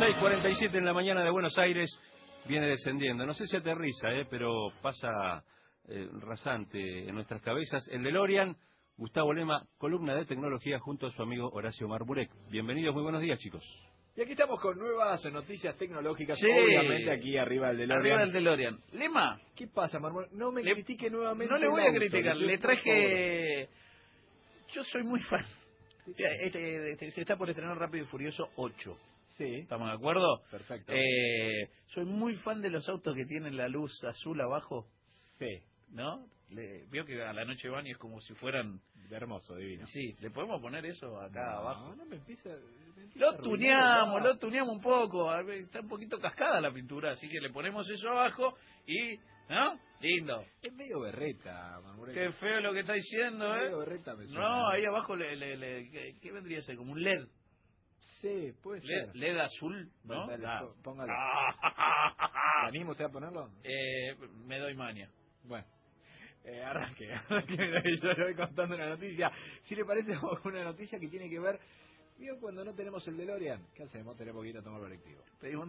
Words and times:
6.47 0.00 0.74
en 0.76 0.84
la 0.84 0.92
mañana 0.92 1.24
de 1.24 1.30
Buenos 1.30 1.56
Aires 1.58 1.88
viene 2.46 2.66
descendiendo. 2.66 3.24
No 3.24 3.32
sé 3.32 3.46
si 3.46 3.56
aterriza, 3.56 4.12
eh, 4.12 4.26
pero 4.28 4.70
pasa 4.82 5.42
eh, 5.88 6.06
rasante 6.20 7.08
en 7.08 7.14
nuestras 7.14 7.40
cabezas. 7.40 7.88
El 7.90 8.02
DeLorean, 8.02 8.54
Gustavo 8.98 9.32
Lema, 9.32 9.66
columna 9.78 10.14
de 10.14 10.26
tecnología 10.26 10.78
junto 10.80 11.06
a 11.06 11.10
su 11.10 11.22
amigo 11.22 11.48
Horacio 11.50 11.88
Marburek. 11.88 12.30
Bienvenidos, 12.50 12.94
muy 12.94 13.02
buenos 13.04 13.22
días, 13.22 13.38
chicos. 13.38 13.64
Y 14.16 14.22
aquí 14.22 14.32
estamos 14.32 14.60
con 14.60 14.78
nuevas 14.78 15.24
noticias 15.32 15.74
tecnológicas, 15.76 16.38
Sí. 16.38 16.46
obviamente 16.46 17.10
aquí 17.10 17.36
arriba 17.38 17.68
del 17.68 17.78
DeLorean. 17.78 18.00
Arriba 18.00 18.18
del 18.20 18.32
DeLorean. 18.32 18.78
Lema, 18.92 19.40
¿Qué 19.54 19.66
pasa, 19.68 19.98
Marmol? 19.98 20.28
No 20.32 20.52
me 20.52 20.62
Le- 20.62 20.74
critique 20.74 21.08
nuevamente. 21.08 21.52
no 21.54 21.58
le 21.58 21.68
voy 21.68 21.80
a 21.82 21.86
auto, 21.86 21.98
criticar, 21.98 22.36
le 22.36 22.58
traje... 22.58 23.68
Yo 24.74 24.82
soy 24.84 25.04
muy 25.04 25.20
fan. 25.20 25.44
Este, 26.16 26.92
este- 26.92 27.10
se 27.10 27.20
está 27.22 27.36
por 27.36 27.48
estrenar 27.48 27.78
Rápido 27.78 28.04
y 28.04 28.08
Furioso 28.08 28.48
8. 28.56 28.96
Sí, 29.36 29.44
¿Estamos 29.60 29.88
de 29.88 29.94
acuerdo? 29.94 30.42
perfecto. 30.50 30.92
Eh, 30.94 31.68
soy 31.88 32.04
muy 32.06 32.34
fan 32.36 32.60
de 32.62 32.70
los 32.70 32.88
autos 32.88 33.14
que 33.14 33.24
tienen 33.26 33.56
la 33.56 33.68
luz 33.68 33.92
azul 34.04 34.40
abajo, 34.40 34.86
sí, 35.38 35.62
¿no? 35.90 36.26
Le, 36.48 36.86
veo 36.86 37.04
que 37.04 37.20
a 37.22 37.32
la 37.32 37.44
noche 37.44 37.68
van 37.68 37.86
y 37.86 37.90
es 37.90 37.98
como 37.98 38.20
si 38.20 38.32
fueran... 38.34 38.80
hermoso, 39.10 39.56
divino. 39.56 39.84
Sí, 39.86 40.14
¿le 40.20 40.30
podemos 40.30 40.60
poner 40.62 40.86
eso 40.86 41.20
acá 41.20 41.42
No, 41.44 41.58
abajo? 41.58 41.94
No, 41.96 42.04
me 42.06 42.16
empieza... 42.16 42.48
me 42.50 43.02
empieza 43.02 43.18
Lo 43.18 43.36
tuneamos, 43.42 44.22
lo 44.22 44.38
tuneamos 44.38 44.76
un 44.76 44.80
poco. 44.80 45.34
Está 45.50 45.80
un 45.80 45.88
poquito 45.88 46.18
cascada 46.20 46.60
la 46.60 46.72
pintura, 46.72 47.10
así 47.10 47.28
que 47.28 47.40
le 47.40 47.50
ponemos 47.50 47.88
eso 47.90 48.10
abajo 48.10 48.56
y... 48.86 49.16
¿No? 49.48 49.78
Lindo. 50.00 50.44
Es 50.62 50.72
medio 50.72 51.00
berreta, 51.00 51.80
Marmol. 51.82 52.12
Qué 52.12 52.32
feo 52.32 52.60
lo 52.60 52.72
que 52.72 52.80
está 52.80 52.94
diciendo, 52.94 53.52
Medio 53.52 53.82
¿eh? 53.82 53.86
berreta 53.86 54.14
me 54.14 54.26
suena. 54.26 54.48
No, 54.48 54.68
ahí 54.70 54.84
abajo, 54.84 55.14
le, 55.16 55.36
le, 55.36 55.56
le- 55.56 55.90
¿qué, 55.90 56.14
qué 56.20 56.32
vendría 56.32 56.58
a 56.58 56.62
ser? 56.62 56.76
Como 56.76 56.92
un 56.92 57.02
LED. 57.02 57.26
Sí, 58.20 58.52
puede 58.62 58.80
LED, 58.82 59.04
ser. 59.06 59.16
LED 59.16 59.36
azul, 59.38 59.90
¿no? 60.04 60.26
Dale, 60.26 60.46
Ah. 60.46 60.62
póngalo. 60.82 61.12
¿Te 61.12 62.66
anima 62.68 62.90
usted 62.92 63.04
a 63.04 63.08
ponerlo? 63.10 63.50
Eh, 63.62 64.16
me 64.46 64.58
doy 64.58 64.74
maña. 64.74 65.10
Bueno, 65.44 65.66
eh, 66.44 66.62
arranque. 66.62 67.12
arranque. 67.28 67.56
Yo 68.02 68.12
le 68.12 68.24
voy 68.24 68.34
contando 68.34 68.74
una 68.74 68.88
noticia. 68.88 69.30
Si 69.64 69.74
le 69.74 69.84
parece 69.84 70.12
una 70.44 70.64
noticia 70.64 70.98
que 70.98 71.08
tiene 71.08 71.28
que 71.28 71.38
ver. 71.38 71.58
¿Vio 72.18 72.38
cuando 72.40 72.64
no 72.64 72.74
tenemos 72.74 73.06
el 73.08 73.16
DeLorean? 73.18 73.66
¿Qué 73.74 73.82
hacemos? 73.82 74.16
Tenemos 74.16 74.42
que 74.42 74.48
ir 74.48 74.56
a 74.56 74.62
tomar 74.62 74.80
colectivo. 74.80 75.22
Pedimos 75.38 75.64
un 75.64 75.68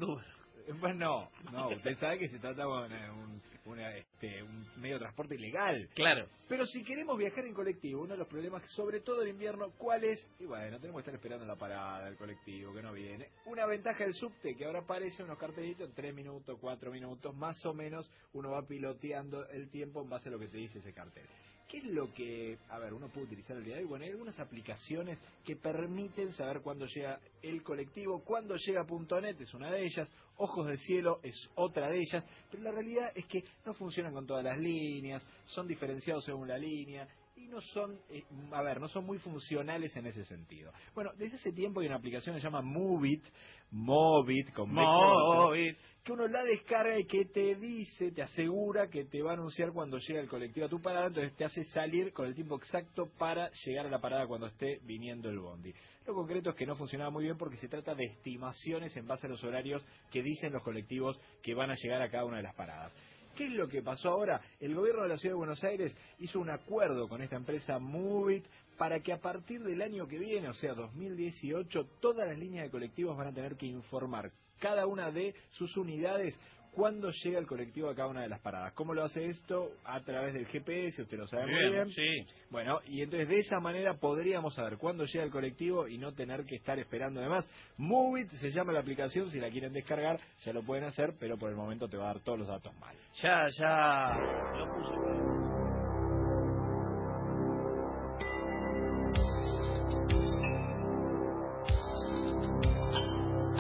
Pues 0.82 0.96
no, 0.96 1.30
no, 1.52 1.70
usted 1.70 1.98
sabe 1.98 2.20
que 2.20 2.28
se 2.28 2.40
trata 2.40 2.64
de 2.64 2.68
una- 2.68 3.14
un, 3.14 3.42
una, 3.66 3.96
este, 3.96 4.44
un 4.44 4.66
medio 4.78 4.96
de 4.96 5.00
transporte 5.00 5.36
ilegal. 5.36 5.88
Claro. 5.96 6.28
Pero 6.48 6.66
si 6.66 6.84
queremos 6.84 7.18
viajar 7.18 7.46
en 7.46 7.54
colectivo, 7.54 8.02
uno 8.02 8.14
de 8.14 8.18
los 8.20 8.28
problemas, 8.28 8.64
sobre 8.76 9.00
todo 9.02 9.22
en 9.24 9.30
invierno, 9.30 9.72
¿cuál 9.78 10.04
es? 10.04 10.20
Y 10.40 10.46
bueno, 10.46 10.78
tenemos 10.80 11.00
que 11.00 11.10
estar 11.10 11.16
esperando 11.16 11.46
la 11.46 11.56
parada 11.56 12.06
del 12.06 12.18
colectivo 12.18 12.74
que 12.74 12.82
no 12.82 12.94
viene. 12.94 13.30
Una 13.46 13.66
ventaja 13.66 14.04
del 14.04 14.14
subte, 14.14 14.56
que 14.56 14.66
ahora 14.66 14.80
aparece 14.80 15.24
unos 15.24 15.38
cartelitos 15.38 15.88
en 15.90 15.96
3 15.96 16.14
minutos, 16.14 16.58
4 16.60 16.92
minutos, 16.92 17.36
más 17.36 17.66
o 17.66 17.74
menos 17.74 18.10
uno 18.34 18.52
va 18.52 18.66
piloteando 18.68 19.48
el 19.50 19.70
tiempo 19.70 20.02
en 20.02 20.10
base 20.10 20.30
a 20.30 20.32
lo 20.34 20.40
que 20.40 20.48
te 20.48 20.58
dice 20.58 20.80
ese 20.80 20.94
cartel. 20.94 21.26
¿Qué 21.68 21.80
es 21.80 21.84
lo 21.84 22.14
que, 22.14 22.58
a 22.70 22.80
ver, 22.80 22.94
uno 22.94 23.10
puede 23.10 23.26
utilizar 23.28 23.58
el 23.58 23.66
día 23.66 23.76
de 23.76 23.82
hoy? 23.82 23.88
Bueno, 23.90 24.06
hay 24.06 24.12
algunas 24.12 24.40
aplicaciones 24.40 25.22
que 25.44 25.58
permiten 25.58 26.32
saber 26.32 26.62
cuándo 26.62 26.86
llega 26.86 27.20
el 27.42 27.62
colectivo, 27.62 28.24
cuándo 28.24 28.56
llega 28.56 28.86
.net, 29.22 29.42
es 29.42 29.54
una 29.54 29.70
de 29.70 29.84
ellas, 29.84 30.10
Ojos 30.58 30.80
Cielo 30.82 31.20
es 31.24 31.50
otra 31.56 31.90
de 31.90 32.00
ellas, 32.00 32.24
pero 32.50 32.64
la 32.64 32.72
realidad 32.72 33.12
es 33.16 33.26
que 33.26 33.44
no 33.66 33.74
funcionan 33.74 34.14
con 34.14 34.26
todas 34.26 34.44
las 34.44 34.58
líneas, 34.58 35.26
son 35.46 35.68
diferenciados 35.68 36.26
según 36.26 36.48
la 36.48 36.58
línea 36.58 37.08
y 37.48 37.50
no 37.50 37.62
son, 37.62 38.00
eh, 38.10 38.24
a 38.52 38.62
ver, 38.62 38.80
no 38.80 38.88
son 38.88 39.06
muy 39.06 39.18
funcionales 39.20 39.96
en 39.96 40.06
ese 40.06 40.26
sentido. 40.26 40.72
Bueno, 40.94 41.12
desde 41.18 41.38
ese 41.38 41.52
tiempo 41.52 41.80
hay 41.80 41.88
una 41.88 41.96
aplicación 41.96 42.36
que 42.36 42.42
se 42.42 42.48
llama 42.48 42.62
Movit, 42.62 43.24
Movit, 43.72 44.54
con 44.54 44.74
Movit. 44.74 45.78
que 46.04 46.12
uno 46.12 46.28
la 46.28 46.44
descarga 46.44 46.98
y 47.00 47.06
que 47.06 47.26
te 47.26 47.56
dice, 47.56 48.12
te 48.12 48.22
asegura 48.22 48.88
que 48.90 49.06
te 49.06 49.22
va 49.22 49.32
a 49.32 49.34
anunciar 49.34 49.72
cuando 49.72 49.98
llega 49.98 50.20
el 50.20 50.30
colectivo 50.30 50.66
a 50.66 50.70
tu 50.70 50.82
parada, 50.82 51.08
entonces 51.08 51.36
te 51.36 51.46
hace 51.46 51.64
salir 51.66 52.14
con 52.14 52.28
el 52.28 52.36
tiempo 52.36 52.56
exacto 52.56 53.10
para 53.18 53.50
llegar 53.66 53.86
a 53.86 53.90
la 53.90 54.00
parada 54.00 54.28
cuando 54.28 54.48
esté 54.48 54.80
viniendo 54.84 55.30
el 55.30 55.40
bondi. 55.40 55.74
Lo 56.06 56.14
concreto 56.14 56.52
es 56.52 56.56
que 56.56 56.66
no 56.66 56.76
funcionaba 56.76 57.10
muy 57.10 57.26
bien 57.26 57.38
porque 57.38 57.58
se 57.58 57.68
trata 57.68 57.94
de 57.94 58.06
estimaciones 58.06 58.96
en 58.96 59.08
base 59.08 59.28
a 59.28 59.30
los 59.30 59.44
horarios 59.44 59.86
que 60.12 60.24
dicen 60.24 60.54
los 60.54 60.64
colectivos 60.64 61.20
que 61.44 61.54
van 61.54 61.70
a 61.70 61.76
llegar 61.76 62.02
a 62.02 62.10
cada 62.10 62.24
una 62.24 62.38
de 62.38 62.44
las 62.44 62.56
paradas. 62.56 62.96
¿Qué 63.38 63.46
es 63.46 63.54
lo 63.54 63.68
que 63.68 63.84
pasó 63.84 64.10
ahora? 64.10 64.42
El 64.60 64.74
gobierno 64.74 65.04
de 65.04 65.10
la 65.10 65.18
Ciudad 65.18 65.34
de 65.34 65.38
Buenos 65.38 65.64
Aires 65.64 65.96
hizo 66.18 66.40
un 66.40 66.50
acuerdo 66.50 67.08
con 67.08 67.22
esta 67.22 67.36
empresa 67.36 67.78
Movit 67.78 68.44
para 68.80 69.00
que 69.02 69.14
a 69.14 69.22
partir 69.22 69.62
del 69.62 69.84
año 69.84 70.08
que 70.08 70.18
viene, 70.18 70.50
o 70.50 70.56
sea, 70.56 70.74
2018, 70.74 71.86
todas 72.02 72.28
las 72.28 72.40
líneas 72.40 72.66
de 72.66 72.72
colectivos 72.72 73.16
van 73.16 73.28
a 73.28 73.34
tener 73.34 73.56
que 73.56 73.68
informar 73.68 74.32
cada 74.58 74.88
una 74.88 75.12
de 75.12 75.36
sus 75.52 75.78
unidades 75.78 76.40
cuándo 76.78 77.10
llega 77.10 77.40
el 77.40 77.48
colectivo 77.48 77.90
a 77.90 77.96
cada 77.96 78.08
una 78.08 78.22
de 78.22 78.30
las 78.30 78.40
paradas. 78.40 78.72
¿Cómo 78.74 78.94
lo 78.94 79.04
hace 79.04 79.26
esto? 79.26 79.72
A 79.84 80.00
través 80.02 80.36
del 80.36 80.46
GPS, 80.46 81.02
usted 81.02 81.18
lo 81.18 81.26
sabe 81.26 81.48
muy 81.48 81.72
bien. 81.72 81.90
sí. 81.90 82.28
Bueno, 82.52 82.78
y 82.86 83.02
entonces 83.02 83.28
de 83.28 83.40
esa 83.40 83.60
manera 83.60 83.96
podríamos 83.96 84.54
saber 84.54 84.78
cuándo 84.78 85.06
llega 85.06 85.26
el 85.26 85.32
colectivo 85.32 85.88
y 85.88 85.98
no 85.98 86.14
tener 86.14 86.46
que 86.46 86.56
estar 86.56 86.78
esperando 86.78 87.20
además. 87.20 87.50
Movit 87.78 88.30
se 88.30 88.52
llama 88.52 88.74
la 88.74 88.82
aplicación, 88.82 89.32
si 89.32 89.40
la 89.40 89.50
quieren 89.50 89.74
descargar 89.74 90.20
ya 90.46 90.54
lo 90.54 90.62
pueden 90.62 90.84
hacer, 90.84 91.16
pero 91.20 91.36
por 91.36 91.50
el 91.50 91.56
momento 91.56 91.90
te 91.90 91.98
va 91.98 92.12
a 92.12 92.14
dar 92.14 92.24
todos 92.24 92.38
los 92.38 92.48
datos 92.48 92.72
mal. 92.76 92.96
Ya, 93.24 93.48
ya. 93.60 94.16
Lo 94.56 94.76
puse. 94.76 95.57